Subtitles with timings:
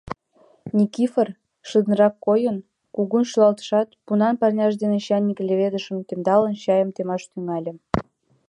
[0.77, 1.27] Никифор,
[1.69, 2.57] шыдынрак койын,
[2.95, 7.71] кугун шӱлалтышат, пунан парняж дене чайник леведышым темдалын, чайым темаш тӱҥале.